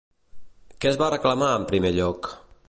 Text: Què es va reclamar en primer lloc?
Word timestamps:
Què 0.85 0.89
es 0.93 0.97
va 1.03 1.11
reclamar 1.15 1.51
en 1.59 1.67
primer 1.75 1.93
lloc? 1.99 2.33